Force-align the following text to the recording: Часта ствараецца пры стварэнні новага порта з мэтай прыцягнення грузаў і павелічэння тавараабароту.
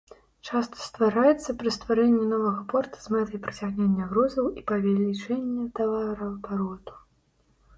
Часта 0.47 0.77
ствараецца 0.83 1.53
пры 1.59 1.73
стварэнні 1.75 2.23
новага 2.31 2.61
порта 2.73 2.97
з 3.03 3.07
мэтай 3.17 3.39
прыцягнення 3.45 4.09
грузаў 4.15 4.45
і 4.63 4.67
павелічэння 4.73 5.67
тавараабароту. 5.83 6.93